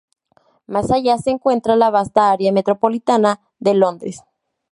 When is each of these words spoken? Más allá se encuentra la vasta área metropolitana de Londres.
Más 0.65 0.89
allá 0.89 1.19
se 1.19 1.29
encuentra 1.29 1.75
la 1.75 1.91
vasta 1.91 2.31
área 2.31 2.51
metropolitana 2.51 3.39
de 3.59 3.75
Londres. 3.75 4.23